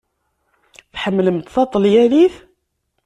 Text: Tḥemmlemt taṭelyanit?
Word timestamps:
Tḥemmlemt 0.93 1.51
taṭelyanit? 1.53 2.35